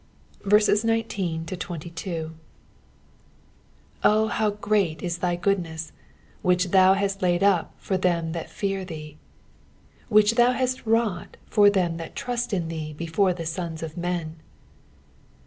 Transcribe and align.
19 0.83 1.45
Oh 4.03 4.27
how 4.29 4.49
great 4.49 5.03
is 5.03 5.19
thy 5.19 5.35
goodness, 5.35 5.91
which 6.41 6.71
thou 6.71 6.95
hast 6.95 7.21
laid 7.21 7.43
up 7.43 7.75
for 7.77 7.99
them 7.99 8.31
that 8.31 8.49
fear 8.49 8.83
thee; 8.83 9.19
ivkuh 10.09 10.33
thou 10.35 10.53
hast 10.53 10.87
wrought 10.87 11.37
for 11.45 11.69
them 11.69 11.97
that 11.97 12.15
trust 12.15 12.51
in 12.51 12.67
thee 12.67 12.93
before 12.93 13.31
the 13.31 13.45
sons 13.45 13.83
of 13.83 13.95
men 13.95 14.37